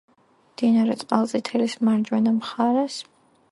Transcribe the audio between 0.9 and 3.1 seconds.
წყალწითელის მარჯვენა მხარეს.